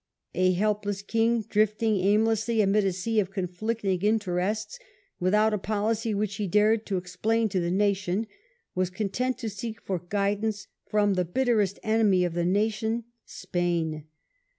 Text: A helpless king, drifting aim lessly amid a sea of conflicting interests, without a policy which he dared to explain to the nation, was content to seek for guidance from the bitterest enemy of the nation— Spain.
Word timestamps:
A 0.33 0.53
helpless 0.53 1.03
king, 1.03 1.43
drifting 1.47 1.97
aim 1.97 2.25
lessly 2.25 2.63
amid 2.63 2.85
a 2.85 2.91
sea 2.91 3.19
of 3.19 3.29
conflicting 3.29 4.01
interests, 4.01 4.79
without 5.19 5.53
a 5.53 5.59
policy 5.59 6.15
which 6.15 6.37
he 6.37 6.47
dared 6.47 6.87
to 6.87 6.97
explain 6.97 7.49
to 7.49 7.59
the 7.59 7.69
nation, 7.69 8.25
was 8.73 8.89
content 8.89 9.37
to 9.37 9.47
seek 9.47 9.79
for 9.79 9.99
guidance 9.99 10.65
from 10.87 11.13
the 11.13 11.23
bitterest 11.23 11.77
enemy 11.83 12.23
of 12.25 12.33
the 12.33 12.45
nation— 12.45 13.03
Spain. 13.25 14.05